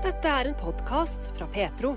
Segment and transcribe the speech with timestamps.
[0.00, 1.90] Dette er en podkast fra Petro.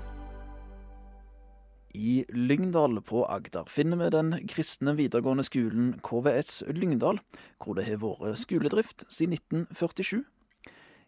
[1.96, 7.22] I Lyngdal på Agder finner vi den kristne videregående skolen KVS Lyngdal,
[7.56, 10.20] hvor det har vært skoledrift siden 1947.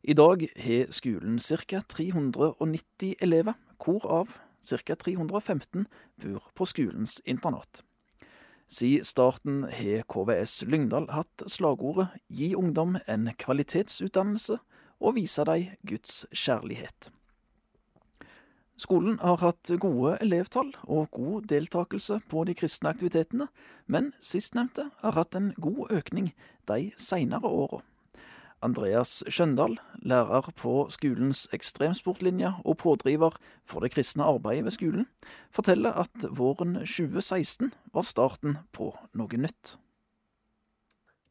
[0.08, 1.82] I dag har skolen ca.
[1.84, 4.32] 390 elever, hvorav
[4.64, 4.96] ca.
[4.96, 5.84] 315
[6.24, 7.82] bor på skolens internat.
[8.72, 14.56] Siden starten har KVS Lyngdal hatt slagordet 'Gi ungdom en kvalitetsutdannelse
[15.00, 17.10] og vise dem Guds kjærlighet'.
[18.76, 23.48] Skolen har hatt gode elevtall og god deltakelse på de kristne aktivitetene,
[23.88, 26.34] men sistnevnte har hatt en god økning
[26.68, 27.80] de seinere åra.
[28.64, 33.36] Andreas Skjøndal, lærer på skolens ekstremsportlinje og pådriver
[33.68, 35.08] for det kristne arbeidet ved skolen,
[35.52, 39.76] forteller at våren 2016 var starten på noe nytt.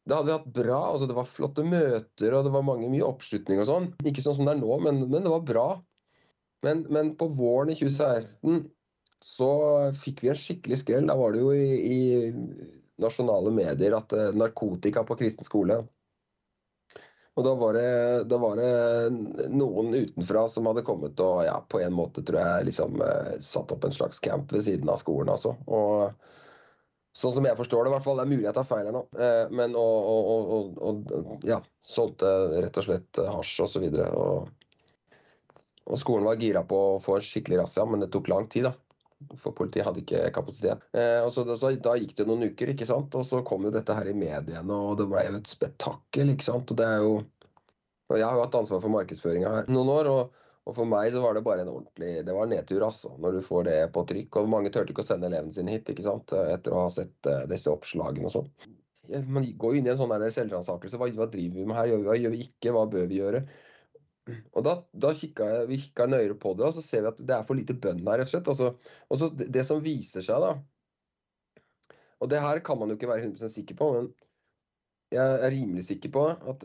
[0.06, 0.80] Det hadde vi hatt bra.
[0.92, 3.90] altså Det var flotte møter og det var mange, mye oppslutning og sånn.
[4.06, 5.68] Ikke sånn som det er nå, men, men det var bra.
[6.66, 8.64] Men, men, på våren i 2016
[9.26, 9.50] så
[9.98, 11.10] fikk vi en skikkelig skrell.
[11.10, 12.00] Da var det jo i, i
[13.02, 15.82] nasjonale medier at uh, narkotika på kristen skole.
[17.36, 17.90] Og da var, det,
[18.32, 22.70] da var det noen utenfra som hadde kommet og ja, på en måte tror jeg
[22.70, 25.34] liksom uh, satt opp en slags camp ved siden av skolen.
[25.34, 25.58] altså.
[25.68, 26.14] Og
[27.16, 28.96] sånn som jeg forstår det, i hvert fall, det er mulig jeg tar feil her
[28.96, 30.84] nå, uh, men og, og, og,
[31.16, 34.12] og, ja, solgte rett og slett hasj og så videre.
[34.20, 34.66] Og
[35.86, 38.70] og skolen var gira på å få en skikkelig razzia, men det tok lang tid.
[38.70, 38.74] da.
[39.42, 40.82] For politiet hadde ikke kapasitet.
[40.98, 43.16] Eh, og så, så, Da gikk det noen uker, ikke sant?
[43.16, 46.34] og så kom jo dette her i mediene, og det ble jo et spetakkel.
[46.34, 46.74] ikke sant?
[46.74, 47.20] Og det er jo...
[48.06, 51.12] Og Jeg har jo hatt ansvar for markedsføringa her noen år, og, og, for meg
[51.14, 53.76] så var det bare en ordentlig Det var en nedtur, altså, når du får det
[53.94, 54.40] på trykk.
[54.42, 56.34] Og mange turte ikke å sende elevene sine hit ikke sant?
[56.34, 58.50] etter å ha sett uh, disse oppslagene og sånn.
[59.30, 60.98] Man går jo inn i en sånn selvransakelse.
[60.98, 61.94] Hva, hva driver vi med her?
[62.08, 62.74] Hva gjør vi ikke?
[62.74, 63.44] Hva bør vi gjøre?
[64.58, 67.36] Og da, da kikka Vi kikka nøyere på det, og så ser vi at det
[67.36, 68.24] er for lite bønn her.
[68.24, 68.50] rett og slett.
[68.56, 71.62] Altså, og så det, det, som viser seg, da
[72.24, 74.14] Og det her kan man jo ikke være 100% sikker på, men
[75.14, 76.64] jeg er rimelig sikker på at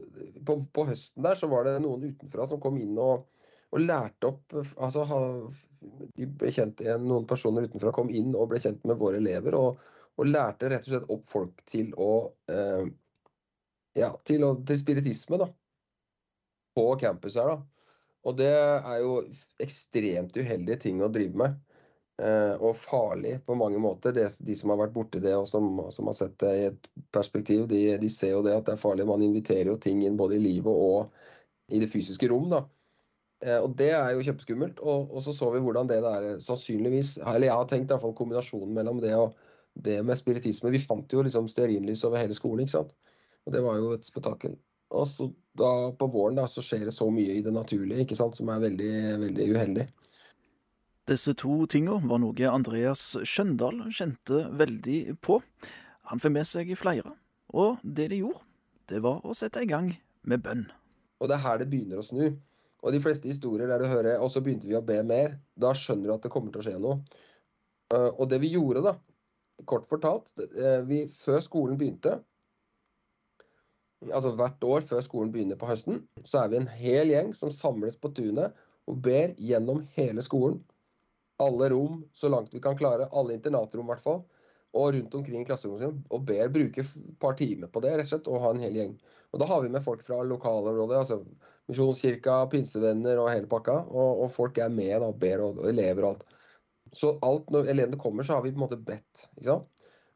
[0.49, 3.27] på, på, høsten der så var det noen utenfra som kom inn og,
[3.71, 5.05] og lærte opp altså
[6.17, 9.79] de ble kjent, Noen personer utenfra kom inn og ble kjent med våre elever og,
[10.19, 12.11] og lærte rett og slett opp folk til å
[12.53, 12.85] eh,
[13.97, 15.41] ja, til, til spiritisme.
[15.41, 15.49] da
[16.75, 17.47] på campus her.
[17.47, 17.67] da.
[18.25, 19.19] Og det er jo
[19.63, 21.59] ekstremt uheldige ting å drive med.
[22.21, 24.13] Eh, og farlig på mange måter.
[24.17, 26.91] Det, de som har vært borti det og som, som, har sett det i et
[27.15, 29.09] perspektiv, de, de, ser jo det at det er farlig.
[29.09, 32.51] Man inviterer jo ting inn både i livet og i det fysiske rom.
[32.53, 32.67] da.
[33.41, 34.81] Eh, og det er jo kjempeskummelt.
[34.84, 38.05] Og, og, så så vi hvordan det der sannsynligvis Eller jeg har tenkt i hvert
[38.05, 39.37] fall kombinasjonen mellom det og
[39.81, 40.73] det med spiritisme.
[40.75, 42.97] Vi fant jo liksom stearinlys over hele skolen, ikke sant.
[43.47, 44.59] Og det var jo et spetakkel.
[44.91, 48.19] Og så da på våren da, så skjer det så mye i det naturlige ikke
[48.19, 49.87] sant, som er veldig, veldig uheldig.
[51.11, 55.41] Disse to tinga var noe Andreas Skjøndal kjente veldig på.
[56.11, 57.15] Han fikk med seg flere,
[57.55, 58.43] og det de gjorde,
[58.91, 59.93] det var å sette i gang
[60.27, 60.67] med bønn.
[61.22, 62.25] Og det er her det begynner å snu.
[62.81, 65.75] Og de fleste historier der du hører og så begynte vi å be mer, da
[65.77, 67.01] skjønner du at det kommer til å skje noe.
[67.93, 68.95] Eh, og det vi gjorde, da,
[69.69, 72.19] kort fortalt, eh, vi, før skolen begynte,
[74.09, 77.53] altså hvert år før skolen begynner på høsten, så er vi en hel gjeng som
[77.53, 78.57] samles på tunet
[78.89, 80.63] og ber gjennom hele skolen.
[81.41, 84.23] Alle rom så langt vi kan klare, alle internatrom i hvert fall.
[84.79, 88.07] Og rundt omkring i klasserommet sitt, og ber bruke et par timer på det rett
[88.07, 88.93] og slett, og ha en hel gjeng.
[89.33, 91.25] Og Da har vi med folk fra lokalområdet, altså
[91.71, 93.81] Misjonskirka, pinsevenner og hele pakka.
[93.91, 96.39] Og, og folk er med og ber, og, og, elever og alt.
[96.97, 99.27] Så alt når elevene kommer, så har vi på en måte bedt.
[99.37, 99.69] ikke sant?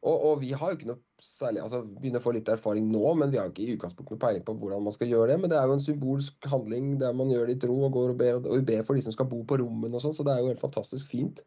[0.04, 3.04] Og, og, vi har jo ikke noe særlig, altså begynner å få litt erfaring nå,
[3.16, 5.38] men vi har ikke i utgangspunktet noe peiling på hvordan man skal gjøre det.
[5.40, 8.12] Men det er jo en symbolsk handling der man gjør det i tro og går
[8.12, 10.34] og ber, og ber for de som skal bo på rommene og sånn, så det
[10.34, 11.40] er jo helt fantastisk fint.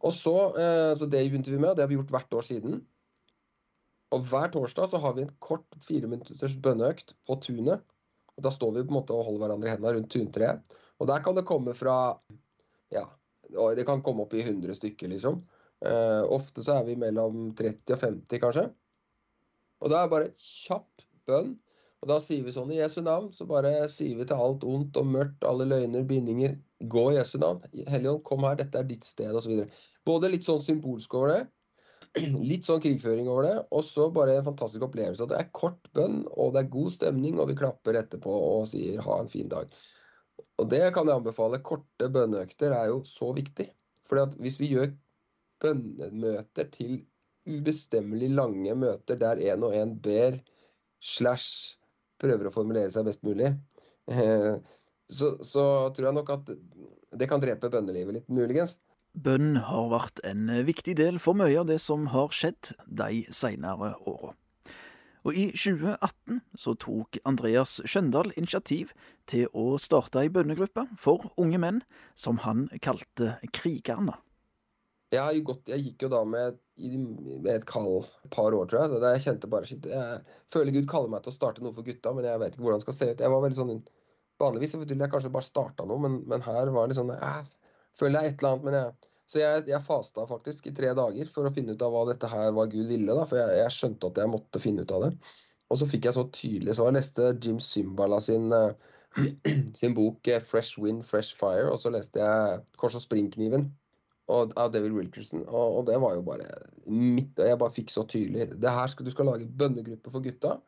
[0.00, 2.46] Og så, eh, så Det begynte vi med, og det har vi gjort hvert år
[2.46, 2.80] siden.
[4.10, 7.82] Og Hver torsdag så har vi en kort fireminutters bønneøkt på tunet.
[8.40, 10.76] Da står vi på en måte og holder hverandre i hendene rundt tuntreet.
[11.00, 12.18] Og Der kan det komme fra
[12.90, 13.04] ja,
[13.76, 15.42] det kan komme opp i 100 stykker, liksom.
[15.80, 18.66] Uh, ofte så er vi mellom 30 og 50, kanskje.
[19.80, 21.54] Og da er det bare kjapp bønn.
[22.00, 24.96] Og da sier vi sånn i Jesu navn, så bare sier vi til alt ondt
[24.96, 27.62] og mørkt, alle løgner, bindinger, gå i Jesu navn.
[27.88, 29.64] Helligånd, kom her, dette er ditt sted, osv.
[30.08, 31.40] Både litt sånn symbolsk over det,
[32.50, 35.26] litt sånn krigføring over det, og så bare en fantastisk opplevelse.
[35.26, 38.68] At det er kort bønn, og det er god stemning, og vi klapper etterpå og
[38.70, 39.70] sier ha en fin dag.
[40.60, 41.60] Og det kan jeg anbefale.
[41.64, 43.70] Korte bønneøkter er jo så viktig.
[44.08, 44.90] Fordi at hvis vi gjør
[45.60, 47.02] bønnemøter til
[47.48, 50.36] ubestemmelig lange møter der en og en ber
[51.00, 51.78] slash
[52.20, 53.54] prøver å formulere seg best mulig,
[54.12, 54.56] eh,
[55.10, 55.64] så, så
[55.94, 56.52] tror jeg nok at
[57.20, 58.78] det kan drepe bønnelivet litt, muligens.
[59.18, 63.96] Bønn har vært en viktig del for mye av det som har skjedd de senere
[64.06, 64.36] åra.
[65.26, 68.94] Og i 2018 så tok Andreas Skjøndal initiativ
[69.28, 71.82] til å starte ei bønnegruppe for unge menn,
[72.16, 74.16] som han kalte Krigerne.
[75.10, 79.00] Jeg, gått, jeg gikk jo da med, med et kall et par år, tror jeg.
[79.02, 80.20] Da jeg kjente bare shit, Jeg
[80.54, 82.80] føler Gud kaller meg til å starte noe for gutta, men jeg vet ikke hvordan
[82.80, 83.24] det skal se ut.
[83.26, 83.80] Jeg var veldig sånn,
[84.40, 87.46] Vanligvis ville jeg kanskje bare starta noe, men, men, her var det sånn jeg
[88.00, 91.28] føler jeg et eller annet, men jeg så jeg, jeg fasta faktisk i tre dager
[91.30, 93.14] for å finne ut av hva dette her var Gud ville.
[93.14, 95.10] da, For jeg, jeg, skjønte at jeg måtte finne ut av det.
[95.70, 96.88] Og så fikk jeg så tydelig svar.
[96.90, 98.72] Jeg leste Jim Symbala sin, uh,
[99.78, 103.68] sin bok eh, 'Fresh Wind, Fresh Fire', og så leste jeg 'Kors og springkniven'
[104.30, 105.44] av David Wilkerson.
[105.48, 106.46] Og, og, det var jo bare
[106.86, 110.58] mitt Jeg bare fikk så tydelig det her skal Du skal lage bønnegruppe for gutta.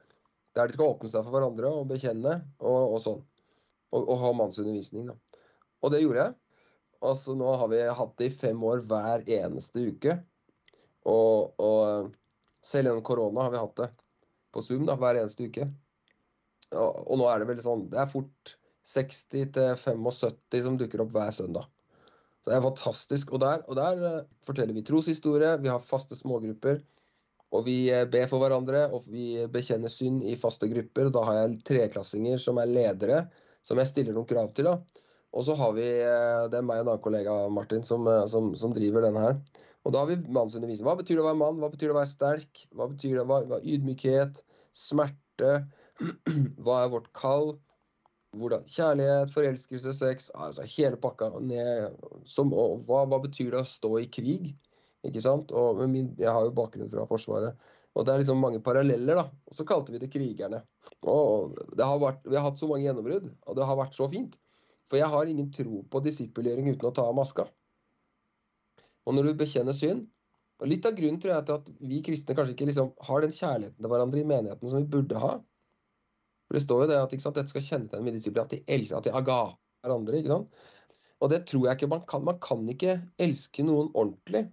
[0.57, 3.23] Der de skal åpne seg for hverandre og bekjenne og, og sånn.
[3.93, 5.43] Og, og ha mannsundervisning, da.
[5.83, 6.37] Og det gjorde jeg.
[7.03, 10.17] Altså, nå har vi hatt det i fem år hver eneste uke.
[11.11, 12.13] Og, og
[12.63, 13.89] selv gjennom korona har vi hatt det
[14.55, 15.67] på Zoom da, hver eneste uke.
[16.73, 18.55] Og, og nå er det vel sånn Det er fort
[18.89, 21.69] 60-75 som dukker opp hver søndag.
[22.43, 23.35] Så Det er fantastisk.
[23.35, 26.81] Og der, og der uh, forteller vi troshistorie, vi har faste smågrupper.
[27.53, 31.13] Og vi uh, ber for hverandre, og vi bekjenner synd i faste grupper.
[31.15, 33.25] Da har jeg treklassinger som er ledere,
[33.67, 34.71] som jeg stiller noen krav til.
[34.71, 35.03] da.
[35.33, 38.25] Og så har vi eh, det er meg og en annen kollega Martin som, eh,
[38.29, 39.39] som, som driver den her.
[39.83, 40.87] Og da har vi mannsundervisning.
[40.87, 41.61] Hva betyr det å være mann?
[41.63, 42.65] Hva betyr det å være sterk?
[42.77, 44.43] Hva betyr det å være ydmykhet?
[44.77, 45.55] Smerte?
[46.65, 47.55] Hva er vårt kall?
[48.33, 51.99] Hvordan, kjærlighet, forelskelse, sex altså Hele pakka ned.
[52.29, 54.53] Som, og hva, hva, betyr det å stå i krig?
[55.05, 55.53] Ikke sant?
[55.53, 57.73] Og min, jeg har jo bakgrunn fra Forsvaret.
[57.93, 59.25] Og det er liksom mange paralleller, da.
[59.51, 60.63] Og så kalte vi det krigerne.
[61.05, 64.39] Og har vært, vi har hatt så mange gjennombrudd, og det har vært så fint.
[64.89, 67.47] For jeg har ingen tro på disippelgjøring uten å ta av maska.
[69.05, 70.09] Og når du bekjenner synd
[70.63, 73.33] og Litt av grunnen tror jeg til at vi kristne kanskje ikke liksom har den
[73.35, 75.33] kjærligheten til hverandre i menigheten som vi burde ha.
[76.47, 79.01] For Det står jo det at sant, dette skal kjennetegne mine disipler, at de elsker,
[79.01, 79.39] at de aga
[79.83, 80.21] hverandre.
[80.21, 80.61] ikke sant?
[81.19, 82.23] Og det tror jeg ikke man kan.
[82.29, 82.95] Man kan ikke
[83.27, 84.45] elske noen ordentlig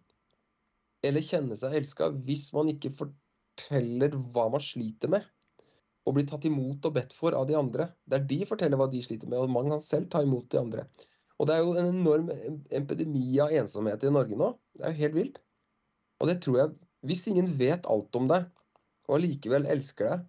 [1.06, 2.92] eller kjenne seg elska hvis man ikke
[3.60, 5.28] forteller hva man sliter med
[6.08, 7.90] og blir tatt imot og bedt for av de andre.
[8.10, 10.86] Der de forteller hva de sliter med, og man kan selv ta imot de andre.
[11.40, 12.32] Og det er jo en enorm
[12.76, 14.50] epidemi av ensomhet i Norge nå.
[14.76, 15.38] Det er jo helt vilt.
[16.20, 16.78] Og det tror jeg
[17.08, 18.50] Hvis ingen vet alt om deg,
[19.08, 20.24] og likevel elsker deg,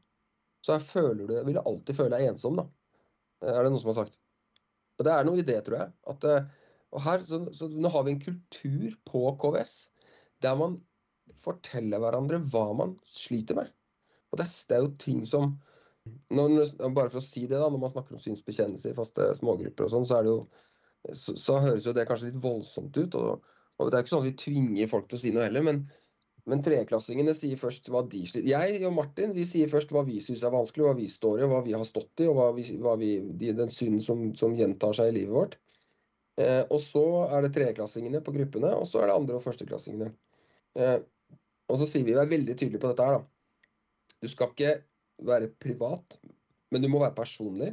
[0.63, 2.69] så føler du, vil du alltid føle deg ensom, da.
[3.43, 4.15] Er det noen som har sagt.
[5.01, 5.91] Og det er noe i det, tror jeg.
[6.13, 6.47] At, eh,
[6.95, 9.75] og her, så, så nå har vi en kultur på KVS
[10.47, 10.79] der man
[11.45, 13.71] forteller hverandre hva man sliter med.
[14.31, 15.55] Og det, er jo ting som
[16.33, 19.87] når, bare for å si det, da, når man snakker om synsbekjennelse i faste smågrupper,
[19.87, 20.21] og sånn, så,
[21.13, 23.17] så, så, høres jo det kanskje litt voldsomt ut.
[23.19, 25.67] Og, og, Det er ikke sånn at vi tvinger folk til å si noe heller,
[25.67, 25.83] men,
[26.49, 30.19] men treklassingene sier først hva de sliter Jeg og Martin vi sier først hva vi
[30.25, 32.67] syns er vanskelig, hva vi står i, hva vi har stått i, og hva vi,
[32.81, 33.13] hva vi,
[33.43, 35.61] de, den synden som, som, gjentar seg i livet vårt.
[36.41, 40.13] Eh, og så er det treklassingene på gruppene, og så er det andre- og førsteklassingene.
[40.81, 41.01] Eh,
[41.71, 44.19] og så sier vi, vær veldig tydelige på dette her, da.
[44.21, 44.75] Du skal ikke
[45.27, 46.19] være privat,
[46.71, 47.73] men du må være personlig.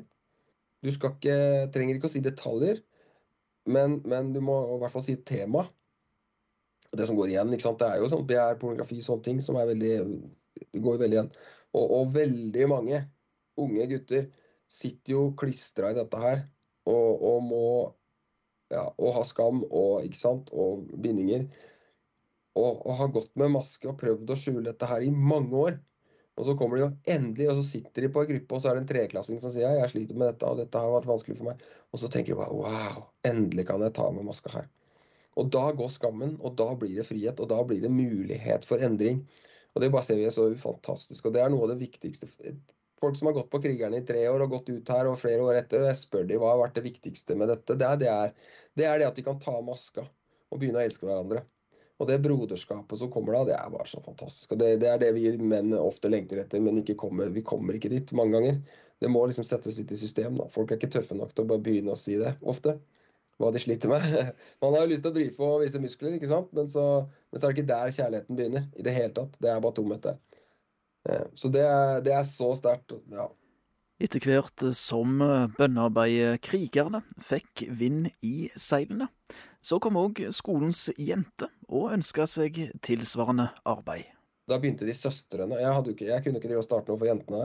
[0.86, 1.38] Du skal ikke,
[1.74, 2.82] trenger ikke å si detaljer,
[3.68, 5.66] men, men du må i hvert fall si tema.
[6.96, 7.82] Det som går igjen, ikke sant?
[7.82, 9.94] det er jo sånn begjær, pornografi, sånne ting som er veldig,
[10.62, 11.32] det går veldig igjen.
[11.76, 13.02] Og, og veldig mange
[13.60, 14.30] unge gutter
[14.72, 16.44] sitter jo klistra i dette her
[16.88, 17.66] og, og må
[18.72, 20.08] ja, og ha skam og,
[20.52, 21.48] og bindinger.
[22.58, 25.78] Og, og har gått med maske og prøvd å skjule dette her i mange år.
[26.38, 28.70] Og så kommer de jo endelig, og så sitter de på en gruppe, og så
[28.70, 31.10] er det en treklassing som sier ja, jeg sliter med dette, og dette har vært
[31.10, 31.64] vanskelig for meg.
[31.90, 34.68] Og så tenker de bare wow, endelig kan jeg ta med maska her.
[35.38, 38.82] Og da går skammen, og da blir det frihet, og da blir det mulighet for
[38.86, 39.24] endring.
[39.74, 42.30] Og det bare ser vi er så fantastisk, og det er noe av det viktigste.
[43.02, 45.44] Folk som har gått på Krigerne i tre år og gått ut her og flere
[45.46, 47.78] år etter, jeg spør de hva har vært det viktigste med dette.
[47.78, 50.86] Det er det, er, det, er det at de kan ta maska og begynne å
[50.86, 51.44] elske hverandre.
[51.98, 54.52] Og det broderskapet som kommer da, det er bare så fantastisk.
[54.54, 57.90] Og det, det er det vi menn ofte lengter etter, men kommer, vi kommer ikke
[57.94, 58.60] dit mange ganger.
[59.02, 60.38] Det må liksom settes litt i system.
[60.38, 60.46] da.
[60.54, 62.78] Folk er ikke tøffe nok til å bare begynne å si det ofte.
[63.42, 64.06] Hva de sliter med.
[64.62, 66.54] Man har jo lyst til å drive på og vise muskler, ikke sant?
[66.58, 66.86] Men så,
[67.32, 68.70] men så er det ikke der kjærligheten begynner.
[68.78, 69.38] i det hele tatt.
[69.42, 70.22] Det er bare tomhet der.
[71.10, 72.98] Eh, så det er, det er så sterkt.
[73.14, 73.30] ja.
[73.98, 75.18] Etter hvert som
[75.58, 79.08] bønnearbeiderkrigerne fikk vind i seilene,
[79.66, 84.06] så kom òg skolens jenter og ønska seg tilsvarende arbeid.
[84.48, 85.58] Da begynte de søstrene.
[85.60, 87.42] Jeg, ikke, jeg kunne ikke drive og starte noe for jentene.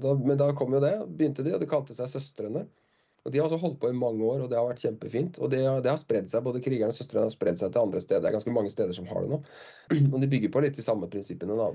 [0.00, 0.94] Da, men da kom jo det.
[1.18, 2.64] Begynte de, og de kalte seg Søstrene.
[3.20, 5.36] Og De har også holdt på i mange år, og det har vært kjempefint.
[5.44, 8.00] Og det, det har spredd seg, både krigerne og søstrene har spredd seg til andre
[8.00, 8.22] steder.
[8.24, 9.42] Det er ganske mange steder som har det nå.
[10.14, 11.58] Og de bygger på litt de samme prinsippene.
[11.58, 11.68] da.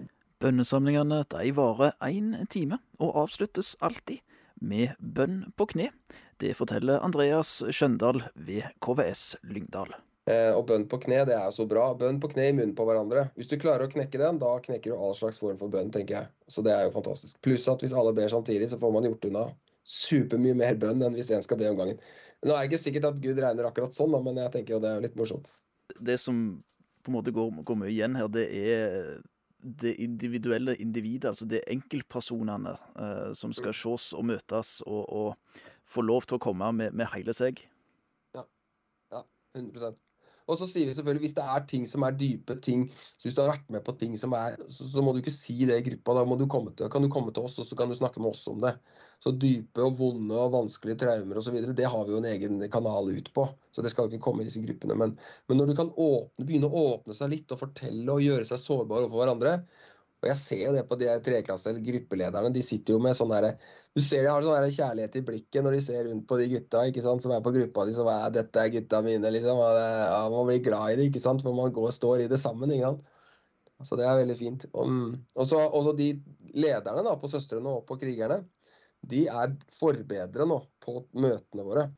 [0.45, 4.19] Bønnesamlingene de varer én time, og avsluttes alltid
[4.61, 5.87] med bønn på kne.
[6.37, 9.95] Det forteller Andreas Skjøndal ved KVS Lyngdal.
[10.29, 11.87] Eh, og bønn på kne, det er så bra.
[11.97, 13.27] Bønn på kne i munnen på hverandre.
[13.39, 16.19] Hvis du klarer å knekke den, da knekker du all slags form for bønn, tenker
[16.19, 16.31] jeg.
[16.45, 17.41] Så det er jo fantastisk.
[17.45, 19.45] Pluss at hvis alle ber samtidig, så får man gjort unna
[19.85, 22.01] supermye mer bønn enn hvis én skal be om gangen.
[22.45, 24.93] Nå er det ikke sikkert at Gud regner akkurat sånn, men jeg tenker jo det
[24.93, 25.49] er litt morsomt.
[25.97, 26.51] Det som
[27.05, 29.15] på en måte går, går mye igjen her, det er
[29.65, 35.61] det individuelle individet, altså det er enkeltpersonene eh, som skal ses og møtes og, og,
[35.85, 37.59] få lov til å komme med, med hele seg.
[38.33, 38.41] Ja,
[39.13, 39.19] ja
[39.53, 39.93] 100
[40.45, 43.37] og så sier vi selvfølgelig hvis det er ting som er dype ting, så hvis
[43.37, 45.79] du har vært med på ting som er Så, så må du ikke si det
[45.79, 46.19] i gruppa.
[46.19, 48.45] Da du til, kan du komme til oss, og så kan du snakke med oss
[48.51, 48.75] om det.
[49.23, 53.09] Så dype og vonde og vanskelige traumer osv., det har vi jo en egen kanal
[53.09, 53.47] ut på.
[53.73, 54.97] Så det skal ikke komme i disse gruppene.
[55.01, 55.17] Men,
[55.49, 58.61] men når du kan åpne, begynne å åpne seg litt og fortelle og gjøre seg
[58.61, 59.57] sårbar overfor hverandre,
[60.25, 62.49] og jeg ser jo det på de treklasse- eller gruppelederne.
[62.53, 63.51] De sitter jo med sånn derre
[63.95, 66.47] Du ser de har sånn der kjærlighet i blikket når de ser rundt på de
[66.51, 67.93] gutta ikke sant, som er på gruppa di.
[67.93, 69.61] Som er 'Dette er gutta mine', liksom.
[69.61, 71.43] Og det, ja, man blir glad i det, ikke sant.
[71.45, 72.73] For man går og står i det sammen.
[72.73, 73.05] ikke sant.
[73.83, 74.65] Så det er veldig fint.
[74.73, 76.09] Og så også de
[76.55, 78.41] lederne da, på Søstrene og på Krigerne,
[79.05, 81.91] de er forbedre nå på møtene våre.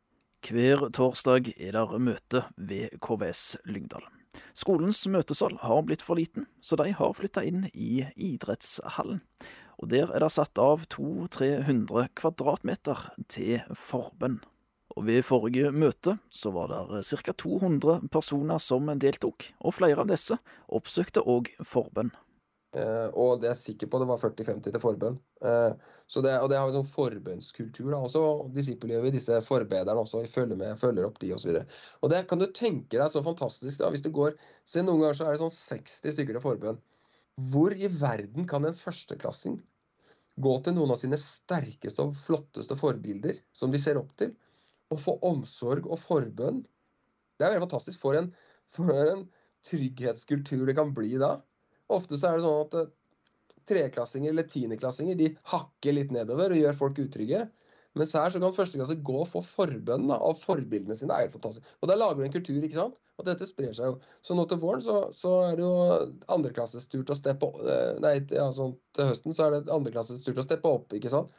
[0.43, 4.16] Hver torsdag er det møte ved KVS Lyngdal.
[4.57, 9.23] Skolens møtesal har blitt for liten, så de har flytta inn i idrettshallen.
[9.77, 14.39] Og der er det satt av 200-300 kvadratmeter til forbønn.
[14.97, 17.33] Og ved forrige møte så var det ca.
[17.33, 20.39] 200 personer som deltok, og flere av disse
[20.73, 22.09] oppsøkte òg forbønn.
[22.75, 25.15] Uh, og det er jeg sikker på det var 40-50 til forbønn.
[25.39, 25.71] Uh,
[26.11, 27.93] så det, og det har vi sånn forbønnskultur.
[27.93, 31.53] da, også Disippelgjør vi disse forbederne også, følger med, følger opp de osv.
[31.55, 34.35] Og, og det kan du tenke deg så fantastisk da, hvis det går
[34.67, 36.83] Se noen ganger så er det sånn 60 stykker til forbønn.
[37.53, 39.61] Hvor i verden kan en førsteklassing
[40.43, 44.35] gå til noen av sine sterkeste og flotteste forbilder, som de ser opp til,
[44.91, 46.65] og få omsorg og forbønn?
[47.37, 48.01] Det er veldig fantastisk.
[48.03, 48.31] For en,
[48.73, 49.23] for en
[49.67, 51.37] trygghetskultur det kan bli da.
[51.93, 52.93] Ofte så er det sånn at eh,
[53.67, 57.45] treklassinger eller tiendeklassinger de hakker litt nedover og gjør folk utrygge.
[57.97, 61.09] Mens her så kan førsteklasse gå og få forbønn av forbildene sine.
[61.09, 61.75] Det er helt fantastisk.
[61.81, 62.97] Og der lager du en kultur, ikke sant.
[63.17, 63.93] Og dette sprer seg jo.
[64.25, 65.71] Så nå til våren så, så er det jo
[66.35, 67.63] andreklasses tur til å steppe opp.
[67.65, 70.93] Eh, nei, ja, sånn, til høsten så er det andreklasses tur til å steppe opp,
[70.93, 71.33] ikke sant.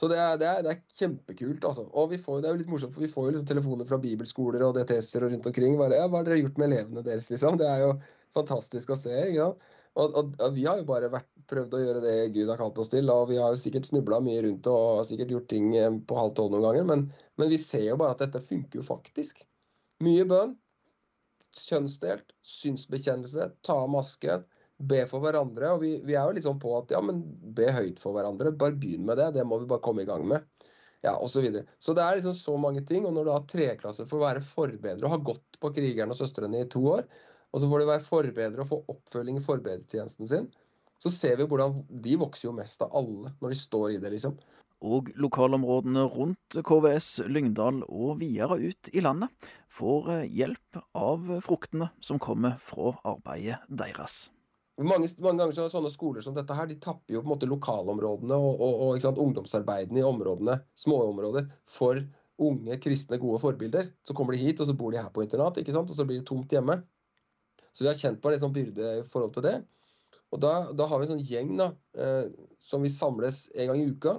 [0.00, 1.84] Så det er, det er, det er kjempekult, altså.
[1.98, 4.64] Og får, det er jo litt morsomt, for vi får jo liksom telefoner fra bibelskoler
[4.64, 5.76] og DTS-er og rundt omkring.
[5.80, 7.60] Bare, ja, hva har dere gjort med elevene deres, liksom?
[7.60, 7.92] Det er jo
[8.38, 9.12] fantastisk å se.
[9.26, 9.68] ikke sant?
[9.98, 12.78] Og, og, og, vi har jo bare vært, prøvd å gjøre det Gud har kalt
[12.78, 13.10] oss til.
[13.10, 16.18] Og vi har jo sikkert snubla mye rundt og har sikkert gjort ting eh, på
[16.18, 16.86] halv tolv noen ganger.
[16.92, 17.06] Men,
[17.40, 19.42] men, vi ser jo bare at dette funker jo faktisk.
[20.06, 20.54] Mye bønn.
[21.58, 22.30] Kjønnsdelt.
[22.46, 23.50] Synsbekjennelse.
[23.66, 24.46] Ta av masken.
[24.90, 25.74] Be for hverandre.
[25.74, 27.24] Og vi, vi er jo liksom på at ja, men
[27.56, 28.54] be høyt for hverandre.
[28.54, 29.32] Bare begynn med det.
[29.40, 30.46] Det må vi bare komme i gang med.
[31.00, 31.64] Ja, og Så, videre.
[31.80, 33.06] så det er liksom så mange ting.
[33.08, 36.18] Og når du har treklasser for å være forbedrer og har gått på Krigeren og
[36.18, 37.06] Søstrene i to år,
[37.50, 40.48] og så får de være forbedre og få oppfølging i forbedretjenesten sin.
[41.00, 44.12] Så ser vi hvordan de vokser jo mest av alle når de står i det,
[44.14, 44.36] liksom.
[44.80, 51.90] Og lokalområdene rundt KVS Lyngdal og videre ut i landet får eh, hjelp av fruktene
[52.00, 54.30] som kommer fra arbeidet deres.
[54.80, 57.32] Mange, mange ganger så er sånne skoler som dette her, de tapper jo på en
[57.34, 62.00] måte lokalområdene og, og, og ungdomsarbeidene i områdene, småområder, for
[62.40, 63.90] unge, kristne, gode forbilder.
[64.06, 65.92] Så kommer de hit, og så bor de her på internat, ikke sant?
[65.92, 66.78] og så blir det tomt hjemme.
[67.72, 69.56] Så vi har kjent på en sånn byrde i forhold til det.
[70.30, 72.26] Og da, da har vi en sånn gjeng da, eh,
[72.62, 74.18] som vi samles en gang i uka.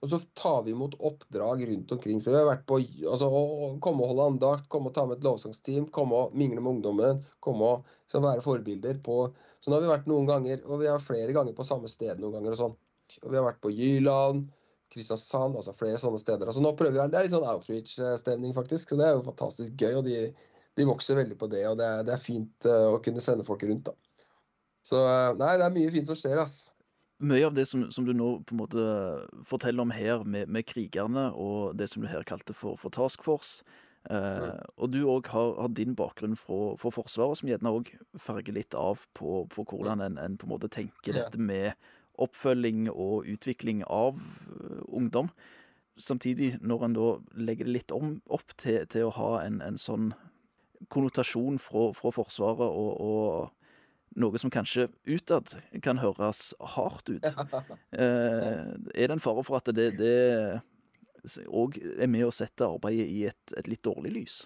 [0.00, 2.20] Og så tar vi imot oppdrag rundt omkring.
[2.24, 5.18] Så vi har vært på altså, å komme og holde andakt, komme og ta med
[5.18, 9.26] et lovsangsteam, komme og mingle med ungdommen, komme og liksom, være forbilder på
[9.60, 12.16] Så nå har vi vært noen ganger, og vi har flere ganger på samme sted
[12.16, 12.78] noen ganger og sånn.
[13.20, 14.46] Og vi har vært på Jyland,
[14.90, 16.48] Kristiansand, altså flere sånne steder.
[16.48, 18.88] Altså nå prøver vi, Det er litt sånn outreach-stemning, faktisk.
[18.88, 19.98] Så det er jo fantastisk gøy.
[20.00, 20.30] og de
[20.78, 23.46] de vokser veldig på det, og det er, det er fint uh, å kunne sende
[23.46, 23.90] folk rundt.
[23.90, 24.26] da.
[24.86, 26.70] Så uh, nei, det er mye fint som skjer, ass.
[27.20, 28.84] Mye av det som, som, du nå på en måte
[29.48, 33.26] forteller om her med, med krigerne, og det som du her kalte for, for Task
[33.26, 33.66] Force,
[34.08, 38.56] uh, og du òg har, har, din bakgrunn fra, fra Forsvaret, som gjerne òg farger
[38.56, 41.74] litt av på, på hvordan en, en, på en måte tenker dette med
[42.20, 44.18] oppfølging og utvikling av
[44.88, 45.30] ungdom.
[46.00, 49.78] Samtidig, når en da legger det litt om, opp til, til å ha en, en
[49.80, 50.10] sånn
[50.88, 53.50] konnotasjon fra, fra Forsvaret og, og,
[54.20, 55.52] noe som kanskje utad
[55.84, 57.26] kan høres hardt ut.
[57.94, 63.06] Eh, er det en fare for at det, det òg er med å sette arbeidet
[63.06, 64.40] i et, et litt dårlig lys?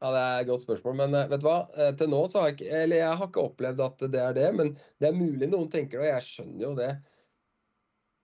[0.00, 0.96] Ja, Det er et godt spørsmål.
[1.02, 1.60] Men eh, vet du hva?
[1.76, 4.36] Eh, til nå så har jeg ikke Eller jeg har ikke opplevd at det er
[4.36, 6.90] det, men det er mulig noen tenker det, og jeg skjønner jo det.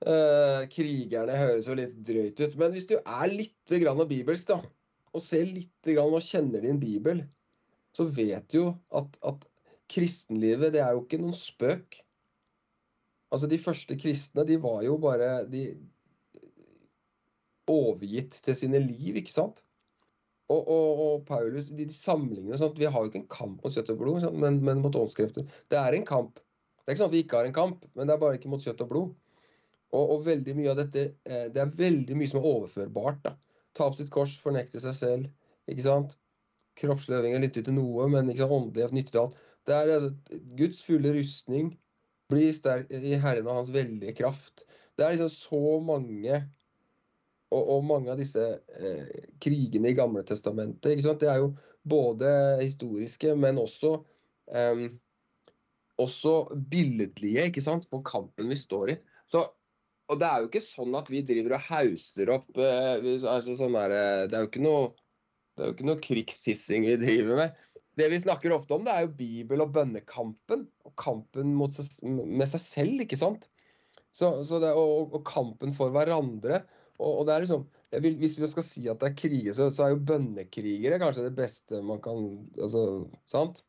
[0.07, 2.57] Eh, krigerne høres jo litt drøyt ut.
[2.61, 4.61] Men hvis du er litt grann bibelsk, da,
[5.17, 7.25] og ser litt grann og kjenner din bibel,
[7.97, 8.67] så vet du jo
[8.99, 9.47] at, at
[9.91, 12.01] kristenlivet, det er jo ikke noen spøk.
[13.33, 15.69] Altså, de første kristne, de var jo bare de
[17.71, 19.63] overgitt til sine liv, ikke sant?
[20.47, 23.75] Og, og, og, Paulus de, de samlingene at Vi har jo ikke en kamp mot
[23.75, 25.47] kjøtt og blod, men, men, mot åndskrefter.
[25.73, 26.39] Det er en kamp.
[26.39, 28.53] Det er ikke sånn at vi ikke har en kamp, men det er bare ikke
[28.53, 29.17] mot kjøtt og blod.
[29.91, 33.21] Og, og veldig mye av dette eh, Det er veldig mye som er overførbart.
[33.27, 33.35] da.
[33.77, 35.51] Ta opp sitt kors, fornekte seg selv.
[35.71, 36.17] ikke sant?
[36.77, 39.39] Kroppsløvinger nytter til noe, men ikke sant, åndelighet nytter til alt.
[39.67, 41.73] Det er altså, Guds fulle rustning.
[42.33, 44.67] Bli sterk i Herren og Hans veldige kraft.
[44.97, 46.41] Det er liksom så mange
[47.55, 48.43] og, og, mange av disse
[48.75, 51.53] eh, krigene i Gamle Testamentet, det er jo
[51.87, 52.29] både
[52.59, 53.93] historiske, men også,
[54.51, 54.89] eh,
[56.03, 56.35] også
[56.73, 58.99] billedlige ikke sant, på kampen vi står i.
[59.31, 59.45] Så,
[60.07, 63.75] og det er jo ikke sånn at vi driver og hauser opp eh, altså sånn
[63.75, 64.91] der, eh, Det er jo ikke noe,
[65.57, 67.63] det er jo ikke noe krigshissing vi driver med.
[67.97, 70.67] Det vi snakker ofte om, det er jo Bibel- og bønnekampen.
[70.87, 73.49] Og kampen seg, med seg selv, ikke sant.
[74.17, 76.63] Så, så det, og, og kampen for hverandre.
[77.01, 77.65] Og, og det er liksom,
[78.05, 81.27] vil, Hvis vi skal si at det er kriger, så, så, er jo bønnekrigere kanskje
[81.29, 82.29] det beste man kan
[82.61, 82.85] altså,
[83.33, 83.65] sant?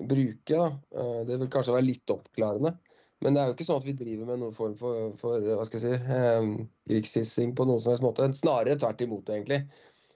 [0.00, 0.54] bruke.
[0.56, 0.68] da.
[0.96, 2.74] Eh, det vil kanskje være litt oppklarende.
[3.20, 5.64] Men det er jo ikke sånn at vi driver med noen form for, for hva
[5.68, 6.50] skal jeg si, eh,
[6.88, 8.28] krigshissing på noen som helst måte.
[8.38, 9.60] Snarere tvert imot, egentlig.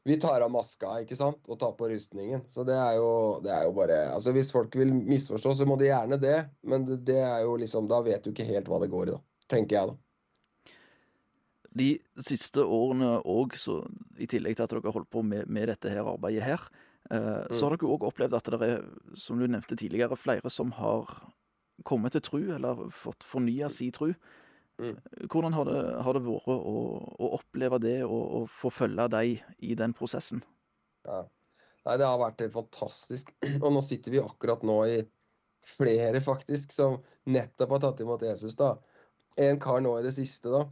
[0.04, 1.40] Vi tar av maska ikke sant?
[1.48, 2.44] og tar på rustningen.
[2.52, 3.10] Så det er, jo,
[3.44, 6.38] det er jo bare altså Hvis folk vil misforstå, så må de gjerne det.
[6.64, 9.14] Men det, det er jo liksom, da vet du ikke helt hva det går i,
[9.16, 9.22] da.
[9.52, 10.00] Tenker jeg, da
[11.74, 11.90] de
[12.22, 13.56] siste årene òg,
[14.22, 16.66] i tillegg til at dere har holdt på med, med dette her arbeidet her,
[17.10, 17.78] eh, så har mm.
[17.80, 18.84] dere òg opplevd at det er,
[19.18, 21.10] som du nevnte tidligere, flere som har
[21.86, 24.12] kommet til tru, eller fått fornya si tru.
[24.82, 24.96] Mm.
[25.30, 26.54] Hvordan har det, har det vært å,
[27.14, 30.42] å, oppleve det og, og få følge deg i den prosessen?
[31.06, 31.22] Ja.
[31.84, 33.30] Nei, det har vært helt fantastisk.
[33.62, 35.02] Og nå sitter vi akkurat nå i
[35.68, 36.96] flere, faktisk, som
[37.28, 38.56] nettopp har tatt imot Jesus.
[38.56, 38.72] da.
[39.36, 40.64] En kar nå i det siste, da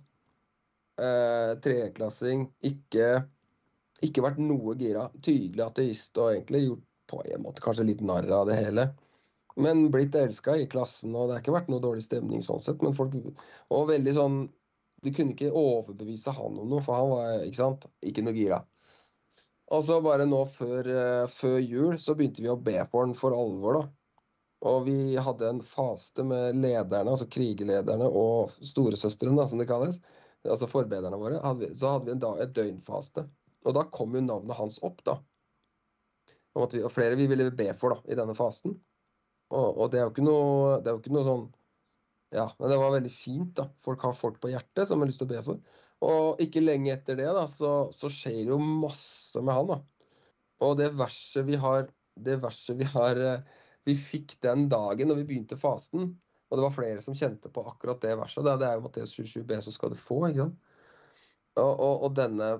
[1.01, 3.09] eh, tredjeklassing, ikke,
[4.05, 5.09] ikke vært noe gira.
[5.25, 8.89] Tydelig ateist og egentlig gjort på en måte kanskje litt narr av det hele.
[9.61, 12.83] Men blitt elska i klassen, og det har ikke vært noe dårlig stemning sånn sett.
[12.85, 13.15] Men folk
[13.71, 14.43] var veldig sånn
[15.03, 18.61] Vi kunne ikke overbevise han om noe, for han var ikke sant, ikke noe gira.
[19.75, 23.17] Og så bare nå før, uh, før jul så begynte vi å be for han
[23.19, 23.83] for alvor, da.
[24.71, 29.99] Og vi hadde en faste med lederne, altså krigerlederne og storesøstrene, som det kalles
[30.51, 31.39] altså forbederne våre,
[31.75, 33.27] så hadde vi en dag, et døgnfaste.
[33.67, 35.19] Og da kom jo navnet hans opp, da.
[36.59, 38.75] Og, vi, og flere vi ville be for da, i denne fasten.
[39.53, 41.47] Og, det, er noe, det er jo ikke noe sånn
[42.33, 43.67] Ja, men det var veldig fint, da.
[43.85, 45.81] Folk har folk på hjertet som har lyst til å be for.
[46.03, 49.79] Og ikke lenge etter det, da, så, så skjer det jo masse med han, da.
[50.63, 53.45] Og det verset vi har Det verset vi har eh,
[53.89, 56.13] Vi fikk den dagen når vi begynte fasten,
[56.49, 58.45] og det var flere som kjente på akkurat det verset.
[58.45, 60.21] Det, er jo Matteus 27b, så skal du få.
[60.29, 60.59] ikke sant?
[61.57, 62.51] Og, og, og denne,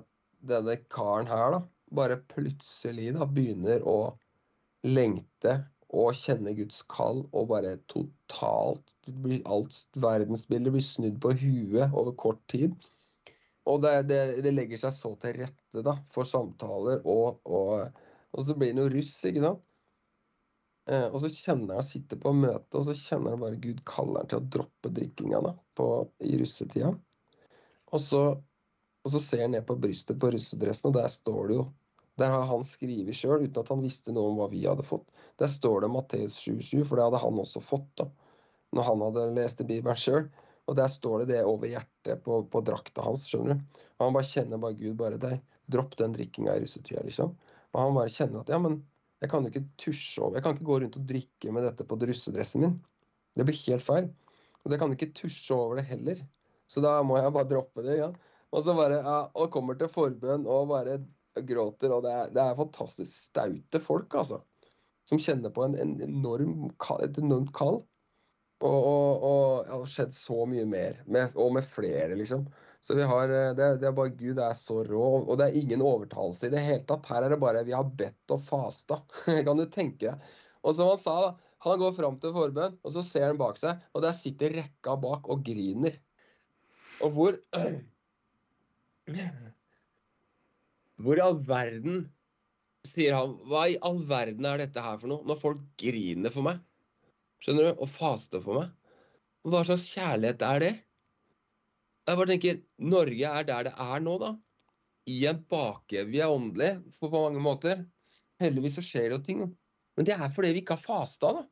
[0.43, 1.61] denne, karen her, da,
[1.95, 3.95] bare plutselig da, begynner å
[4.83, 5.55] lengte
[5.93, 12.15] og kjenne Guds kall, og bare totalt blir, Alt verdensbildet blir snudd på huet over
[12.17, 12.73] kort tid.
[13.69, 18.01] Og det, det, det legger seg så til rette da, for samtaler, og, og,
[18.33, 19.61] og så blir det noe russ, ikke sant?
[20.91, 24.23] Eh, og så kjenner han sitter på møte, og så kjenner han bare Gud kaller
[24.23, 25.87] han til å droppe drikkinga da, på,
[26.27, 26.91] i russetida.
[27.93, 28.23] Og så,
[29.05, 31.69] og så ser han ned på brystet på russedressen, og der står det jo
[32.21, 35.07] Der har han skrevet sjøl, uten at han visste noe om hva vi hadde fått.
[35.41, 38.07] Der står det Matteus 7,7, for det hadde han også fått da,
[38.77, 40.27] når han hadde lest i Bibelen sjøl.
[40.69, 43.25] Og der står det det over hjertet på, på drakta hans.
[43.27, 43.81] skjønner du?
[43.97, 45.41] Og han bare kjenner bare Gud bare deg.
[45.73, 47.33] Dropp den drikkinga i russetida, liksom.
[47.73, 48.77] Og han bare kjenner at ja, men
[49.23, 51.87] jeg kan jo ikke tusje over Jeg kan ikke gå rundt og drikke med dette
[51.87, 52.77] på russedressen min.
[53.33, 54.09] Det blir helt feil.
[54.63, 56.21] Og jeg kan ikke tusje over det heller.
[56.71, 57.97] Så da må jeg bare droppe det.
[57.99, 58.09] Ja.
[58.53, 60.99] Og så bare, ja, og kommer til forbønn og bare
[61.41, 61.93] gråter.
[61.95, 64.41] Og det er, det er fantastisk staute folk, altså.
[65.09, 66.69] Som kjenner på en, en enorm,
[67.03, 67.81] et enormt kall.
[68.63, 71.01] Og, og, og det har skjedd så mye mer.
[71.05, 72.45] Med, og med flere, liksom.
[72.83, 75.59] Så vi har, eh, det, det, er bare Gud er så rå, og det er
[75.59, 77.07] ingen overtalelse i det hele tatt.
[77.11, 78.99] Her er det bare vi har bedt og fasta.
[79.47, 80.33] kan du tenke deg.
[80.63, 81.17] Og som han sa,
[81.63, 84.97] han går fram til forbønn, og så ser han bak seg, og der sitter rekka
[84.99, 85.95] bak og griner.
[87.03, 87.39] Og hvor
[91.03, 92.05] Hvor i all verden
[92.87, 95.25] sier han Hva i all verden er dette her for noe?
[95.27, 96.61] Når folk griner for meg,
[97.43, 98.71] skjønner du, og faster for meg.
[99.43, 100.73] Hva slags kjærlighet er det?
[102.03, 104.33] Jeg bare tenker, Norge er der det er nå, da.
[105.07, 106.05] I en bakevje.
[106.07, 107.83] Vi er åndelige på mange måter.
[108.43, 109.43] Heldigvis så skjer det jo ting.
[109.97, 111.43] Men det er fordi vi ikke har fasta, da.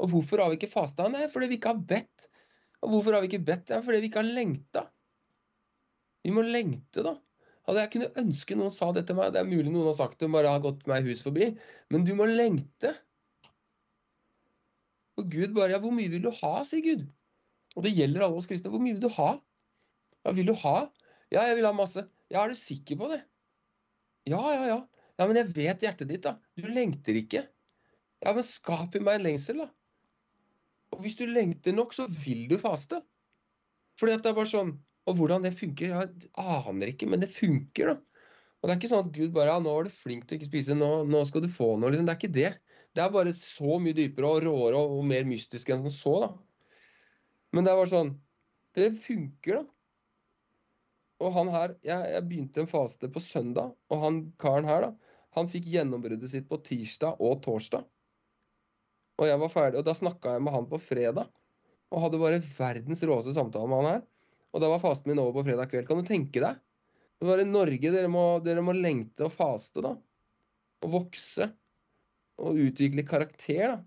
[0.00, 1.08] Og hvorfor har vi ikke fasta?
[1.12, 2.28] Nei, fordi vi ikke har bedt.
[2.80, 3.66] Og hvorfor har vi ikke bedt?
[3.68, 4.86] Det er fordi vi ikke har lengta.
[6.24, 7.16] Vi må lengte, da.
[7.70, 10.18] Hadde jeg kunne ønske noen sa det til meg, det er mulig noen har sagt
[10.18, 11.52] det, bare har gått meg hus forbi,
[11.94, 12.96] men du må lengte.
[15.20, 17.04] Og Gud bare Ja, hvor mye vil du ha, sier Gud.
[17.76, 18.72] Og det gjelder alle oss kristne.
[18.74, 19.28] Hvor mye vil du ha?
[20.26, 20.74] Ja, vil du ha?
[21.30, 22.08] Ja, jeg vil ha masse.
[22.26, 23.20] Ja, er du sikker på det?
[24.26, 24.80] Ja, ja, ja.
[25.20, 26.40] Ja, men jeg vet hjertet ditt, da.
[26.58, 27.44] Du lengter ikke.
[28.24, 29.70] Ja, men skap i meg en lengsel, da.
[30.90, 32.98] Og hvis du lengter nok, så vil du faste.
[34.00, 34.74] Fordi at det er bare sånn
[35.10, 37.98] Og hvordan det funker, jeg aner ikke, men det funker, da.
[38.60, 40.38] Og det er ikke sånn at Gud bare ja, 'Nå var du flink til å
[40.38, 41.90] ikke spise, nå, nå skal du få noe'.
[41.90, 42.06] Liksom.
[42.06, 42.50] Det er ikke det.
[42.94, 46.30] Det er bare så mye dypere og råere og, mer mystisk enn som så, da.
[47.54, 48.10] Men det er bare sånn
[48.76, 49.64] Det funker, da.
[51.20, 55.16] Og han her jeg, jeg, begynte en faste på søndag, og han karen her, da,
[55.36, 57.82] han fikk gjennombruddet sitt på tirsdag og torsdag.
[59.20, 61.28] Og jeg var ferdig, og da snakka jeg med han på fredag,
[61.90, 64.06] og hadde bare verdens råeste samtale med han her.
[64.50, 65.86] Og da var fasten min over på fredag kveld.
[65.88, 66.58] Kan du tenke deg?
[67.20, 69.94] Det var i Norge dere må, dere må lengte og faste, da.
[70.84, 71.50] Og vokse.
[72.40, 73.78] Og utvikle karakter, da.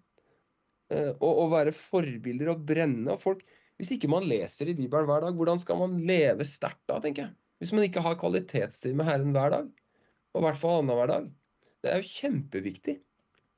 [0.94, 3.16] Eh, og, og være forbilder og brenne.
[3.16, 3.46] Og folk,
[3.82, 7.28] hvis ikke man leser i Bibelen hver dag, hvordan skal man leve sterkt da, tenker
[7.28, 7.36] jeg?
[7.62, 9.72] Hvis man ikke har kvalitetstid med Herren hver dag,
[10.34, 11.28] og i hvert fall annenhver dag.
[11.84, 12.96] Det er jo kjempeviktig.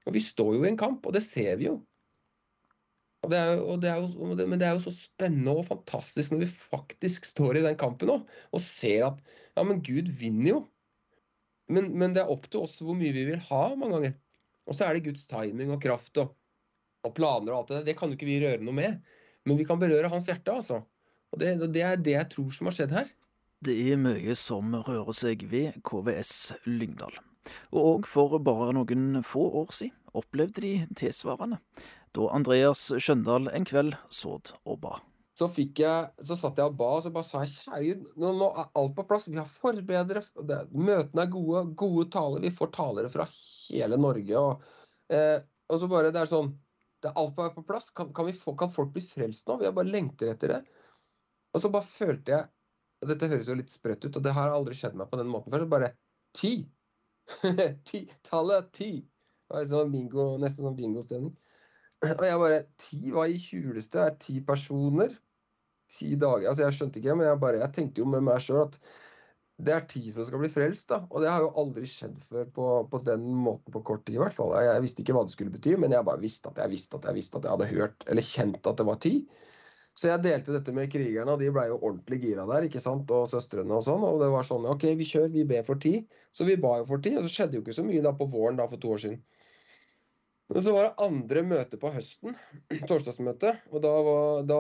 [0.06, 1.80] Og vi står jo i en kamp, og det ser vi jo.
[3.32, 6.52] Det er, og det jo, men det er jo så spennende og fantastisk når vi
[6.52, 9.22] faktisk står i den kampen nå, og ser at
[9.56, 10.62] ja, men Gud vinner jo.
[11.72, 14.18] Men, men, det er opp til oss hvor mye vi vil ha mange ganger.
[14.66, 16.34] Og så er det Guds timing og kraft og,
[17.06, 17.88] og planer og alt det der.
[17.90, 19.00] Det kan jo ikke vi røre noe med.
[19.46, 20.82] Men vi kan berøre hans hjerte, altså.
[21.34, 23.10] Og det, det er det jeg tror som har skjedd her.
[23.66, 26.34] Det er mye som rører seg ved KVS
[26.70, 27.18] Lyngdal.
[27.74, 31.60] Og òg for bare noen få år siden opplevde de tilsvarende,
[32.16, 34.96] da Andreas Skjøndal en kveld såd og ba.
[35.36, 38.30] Så, fikk jeg, så satt jeg og ba, og så bare sa jeg kjære nå,
[38.40, 39.28] nå, er alt på plass.
[39.28, 42.46] Vi har forbedre, Det, møtene er gode, gode taler.
[42.46, 44.40] Vi får talere fra hele Norge.
[44.40, 44.64] Og,
[45.12, 46.54] eh, og så bare, det er sånn
[47.04, 47.92] det er alt på plass.
[47.94, 49.60] Kan, kan, få, kan, folk bli frelst nå?
[49.60, 50.62] Vi har bare lengter etter det.
[51.54, 52.48] Og så bare følte jeg
[53.04, 55.28] og Dette høres jo litt sprøtt ut, og det har aldri skjedd meg på den
[55.30, 55.66] måten før.
[55.66, 55.92] Så bare
[56.34, 56.54] ti!
[57.90, 58.92] ti tallet ti!
[59.04, 61.36] Det var liksom bingo, nesten sånn bingostemning.
[62.04, 63.02] Og jeg bare Ti?
[63.14, 65.14] Hva i huleste er ti personer?
[65.92, 68.66] Ti dager Altså, jeg skjønte ikke, men jeg bare Jeg tenkte jo med meg sjøl
[68.66, 68.80] at
[69.64, 70.98] det er ti som skal bli frelst, da.
[71.08, 74.20] Og det har jo aldri skjedd før på, på, den måten på kort tid, i
[74.20, 74.52] hvert fall.
[74.58, 77.00] Jeg, jeg, visste ikke hva det skulle bety, men jeg bare visste at jeg visste
[77.00, 79.14] at jeg visste at jeg hadde hørt eller kjent at det var ti.
[79.96, 83.12] Så jeg delte dette med krigerne, og de blei jo ordentlig gira der, ikke sant,
[83.16, 84.04] og søstrene og sånn.
[84.04, 85.94] Og det var sånn OK, vi kjører, vi ber for ti.
[86.36, 88.28] Så vi ba jo for ti, og så skjedde jo ikke så mye da på
[88.34, 89.24] våren da for to år siden.
[90.52, 92.36] Men så var det andre møte på høsten,
[92.90, 94.60] torsdagsmøte, og da var da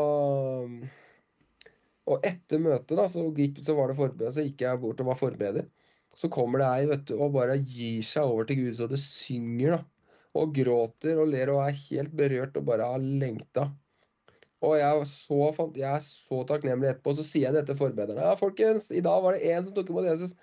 [2.06, 5.10] og etter møtet da, så, gikk, så, var det forbered, så gikk jeg bort og
[5.10, 5.69] var forbeder.
[6.15, 9.76] Så kommer det ei og bare gir seg over til Gud så det synger.
[9.76, 13.71] da, Og gråter og ler og er helt berørt og bare har lengta.
[14.65, 15.39] Og jeg så,
[15.76, 17.13] jeg er så takknemlig etterpå.
[17.17, 18.24] Så sier jeg dette til forbederne.
[18.24, 20.38] Ja, folkens, i dag var det én som tok imot Jesus.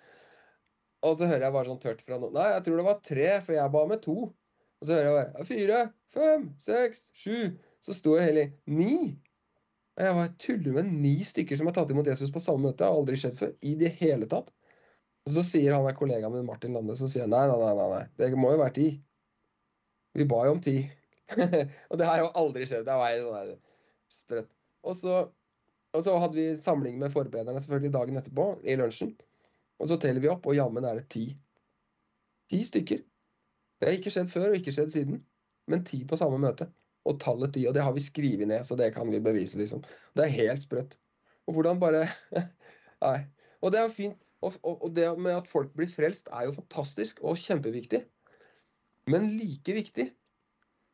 [1.03, 2.35] Og så hører jeg bare sånn tørt fra noen.
[2.37, 4.19] Nei, jeg tror det var tre, for jeg ba med to.
[4.83, 7.53] Og så hører jeg bare fire, fem, seks, sju.
[7.83, 8.97] Så sto jeg hele ni.
[10.01, 12.81] Jeg var tuller med ni stykker som har tatt imot Jesus på samme møte.
[12.81, 13.53] Det har aldri skjedd før.
[13.63, 14.51] I det hele tatt.
[15.23, 17.87] Og så sier han der kollegaen min Martin Lande så sier han, nei, nei, nei,
[17.93, 18.89] nei, det må jo være ti.
[20.19, 20.75] Vi ba jo om ti.
[21.91, 22.89] og det har jo aldri skjedd.
[22.89, 23.55] Det var sånn
[24.11, 24.51] sprøtt.
[24.83, 25.21] Og så,
[25.95, 29.15] og så hadde vi samling med forbederne selvfølgelig dagen etterpå, i lunsjen.
[29.79, 31.29] Og så teller vi opp, og jammen er det ti.
[32.51, 33.07] Ti stykker.
[33.83, 35.17] Det har ikke skjedd før, og ikke skjedd siden.
[35.67, 36.69] Men ti på samme møte
[37.03, 39.83] og tallet ti, Og det har vi skrevet ned, så det kan vi bevise, liksom.
[40.15, 40.95] Det er helt sprøtt.
[41.51, 42.05] Og hvordan bare
[43.03, 43.19] Nei.
[43.59, 44.19] Og det er fint.
[44.43, 48.01] Og, og, og, det med at folk blir frelst, er jo fantastisk og kjempeviktig.
[49.11, 50.09] Men like viktig,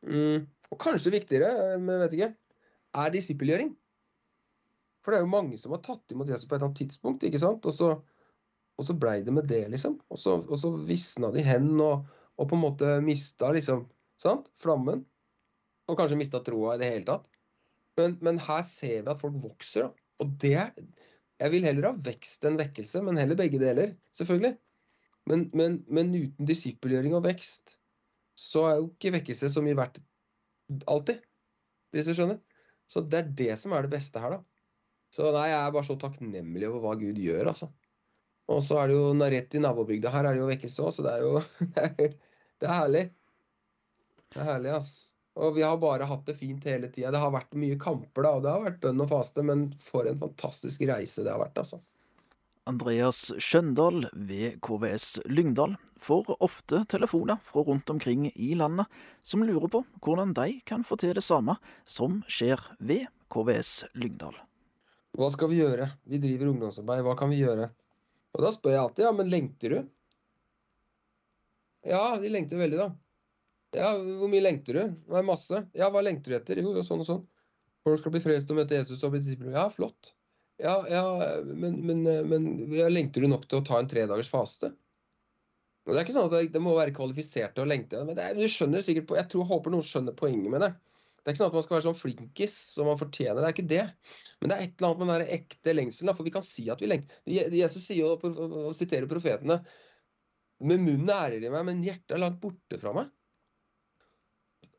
[0.05, 2.29] mm, og kanskje viktigere, men vet ikke,
[3.01, 3.71] er disippelgjøring.
[5.01, 7.25] For det er jo mange som har tatt imot Jesus på et eller annet tidspunkt,
[7.25, 7.65] ikke sant?
[7.65, 7.89] Og så,
[8.77, 9.97] og så blei det med det, liksom.
[10.13, 12.05] Og så, og så visna de hen og,
[12.39, 13.83] og, på en måte mista liksom,
[14.21, 14.47] sant?
[14.61, 15.03] flammen
[15.89, 17.27] og kanskje mista troa i det hele tatt.
[17.99, 19.89] Men, men, her ser vi at folk vokser.
[20.23, 20.73] Og det er,
[21.39, 24.57] Jeg vil heller ha vekst enn vekkelse, men heller begge deler, selvfølgelig.
[25.31, 27.77] Men, men, men uten disippelgjøring og vekst,
[28.39, 30.01] så er jo ikke vekkelse så mye verdt
[30.91, 31.21] alltid.
[31.95, 32.39] Hvis du skjønner.
[32.89, 34.41] Så det er det som er det beste her, da.
[35.13, 37.69] Så nei, jeg er bare så takknemlig over hva Gud gjør, altså.
[38.49, 41.05] Og så er det jo rett i nabobygda her er det jo vekkelse òg, så
[41.05, 42.09] det er jo
[42.59, 43.05] det er herlig.
[44.29, 44.91] Det er herlig, ass.
[45.39, 47.13] Og vi har bare hatt det fint hele tida.
[47.15, 50.09] Det har vært mye kamper, da, og det har vært bønn og faste, men for
[50.09, 51.79] en fantastisk reise det har vært, altså.
[52.69, 58.85] Andreas Skjøndal ved KVS Lyngdal får ofte telefoner fra rundt omkring i landet
[59.25, 61.55] som lurer på hvordan de kan få til det samme
[61.89, 64.37] som skjer ved KVS Lyngdal.
[65.17, 65.87] Hva skal vi gjøre?
[66.05, 67.71] Vi driver ungdomsarbeid, hva kan vi gjøre?
[68.37, 69.89] Og da spør jeg alltid ja, men lengter du?
[71.87, 72.89] Ja, de lengter veldig, da.
[73.77, 75.01] Ja, hvor mye lengter du?
[75.13, 75.63] Nei, masse.
[75.77, 76.61] Ja, hva lengter du etter?
[76.61, 77.25] Jo, sånn og sånn.
[77.85, 79.53] Folk skal bli frelst og møte Jesus og bli disipler.
[79.55, 80.13] Ja, flott.
[80.59, 81.03] Ja, ja,
[81.45, 84.73] men, men, men ja, lengter du nok til å ta en tredagers faste?
[85.87, 88.25] Og Det er ikke sånn at det må være kvalifisert til å lengte, men det
[88.25, 90.73] er, du skjønner sikkert på, jeg tror, håper noen skjønner poenget med det.
[91.19, 93.55] Det er ikke sånn at man skal være sånn flinkis som man fortjener, det er
[93.55, 93.85] ikke det.
[94.39, 96.83] Men det er et eller annet med den ekte lengselen, for vi kan si at
[96.83, 97.23] vi lengter.
[97.25, 99.59] Jesus sier jo, og siterer profetene,
[100.59, 103.09] med munnen ærer de meg, men hjertet er langt borte fra meg.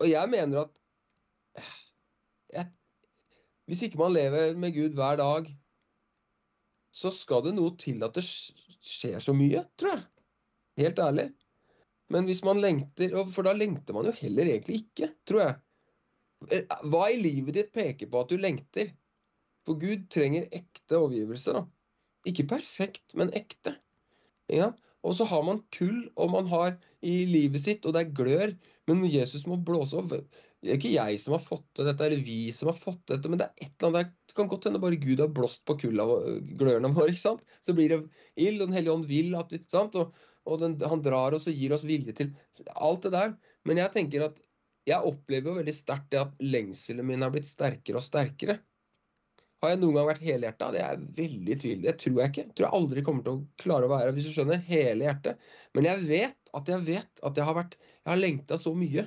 [0.01, 0.77] Og jeg mener at
[2.55, 2.67] jeg,
[3.69, 5.51] hvis ikke man lever med Gud hver dag,
[6.91, 10.07] så skal det noe til at det skjer så mye, tror jeg.
[10.81, 11.27] Helt ærlig.
[12.11, 15.59] Men hvis man lengter For da lengter man jo heller egentlig ikke, tror jeg.
[16.51, 18.91] Eh, hva i livet ditt peker på at du lengter?
[19.69, 21.61] For Gud trenger ekte overgivelser.
[21.61, 21.65] da.
[22.27, 23.77] Ikke perfekt, men ekte.
[24.51, 24.73] Ja?
[25.07, 26.75] Og så har man kull, og man har
[27.07, 28.55] i livet sitt, og det er glør.
[28.91, 30.13] Men Jesus må blåse opp.
[30.61, 33.17] Det er ikke jeg som har fått til dette, eller vi som har fått til
[33.17, 35.65] dette, men det er et eller annet Det kan godt hende bare Gud har blåst
[35.67, 36.05] på kulla
[36.61, 37.11] glørne våre.
[37.15, 37.47] ikke sant?
[37.65, 38.01] Så blir det
[38.37, 39.97] ild, og Den hellige ånd vil at ikke sant?
[39.99, 40.13] Og,
[40.45, 42.35] og den, han drar oss og gir oss vilje til
[42.77, 43.35] alt det der.
[43.69, 44.39] Men jeg tenker at
[44.89, 48.61] jeg opplever jo veldig sterkt det at lengselen min har blitt sterkere og sterkere.
[49.61, 50.71] Har jeg noen gang vært helhjerta?
[50.73, 51.81] Det er veldig tvil.
[51.85, 52.45] Det tror jeg ikke.
[52.47, 55.43] Jeg tror jeg aldri kommer til å klare å være hvis du skjønner, hele hjertet.
[55.77, 59.05] Men jeg vet at jeg vet at jeg har vært Jeg har lengta så mye.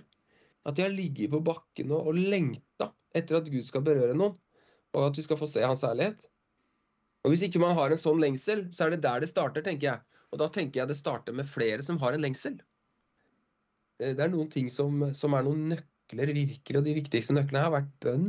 [0.69, 4.37] At jeg har ligget på bakken og, og lengta etter at Gud skal berøre noen.
[4.93, 6.21] Og at vi skal få se hans ærlighet.
[7.25, 9.89] Og hvis ikke man har en sånn lengsel, så er det der det starter, tenker
[9.89, 10.21] jeg.
[10.33, 12.59] Og da tenker jeg det starter med flere som har en lengsel.
[14.01, 16.77] Eh, det er noen ting som, som er noen nøkler, virkelig.
[16.77, 18.27] Og de viktigste nøklene har vært bønn,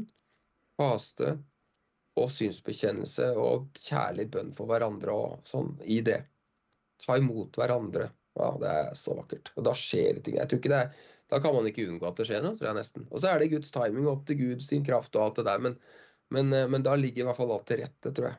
[0.81, 1.37] faste,
[2.21, 6.21] og synsbekjennelse og kjærlig bønn for hverandre og sånn i det.
[7.03, 8.09] Ta imot hverandre.
[8.39, 9.53] Ja, det er så vakkert.
[9.59, 10.39] Og da skjer det ting.
[10.39, 12.69] Jeg tror ikke det er, Da kan man ikke unngå at det skjer noe, tror
[12.69, 13.07] jeg nesten.
[13.09, 15.63] Og så er det Guds timing opp til Gud sin kraft og alt det der.
[15.65, 15.79] Men,
[16.35, 18.37] men, eh, men da ligger i hvert fall alt til rette, tror jeg.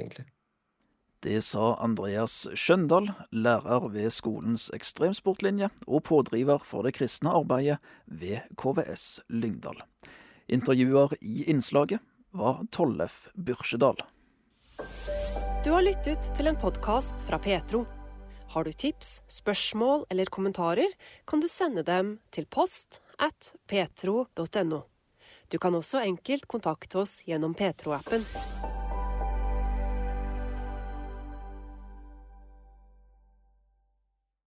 [0.00, 0.24] Egentlig.
[1.24, 8.42] Det sa Andreas Skjøndal, lærer ved skolens ekstremsportlinje og pådriver for det kristne arbeidet ved
[8.60, 9.84] KVS Lyngdal.
[10.52, 12.00] Intervjuer i innslaget
[12.34, 13.96] var Tollef Byrsedal.
[15.64, 17.84] Du har lyttet til en podkast fra Petro.
[18.50, 20.90] Har du tips, spørsmål eller kommentarer,
[21.26, 24.82] kan du sende dem til post at petro.no.
[25.48, 28.26] Du kan også enkelt kontakte oss gjennom Petro-appen.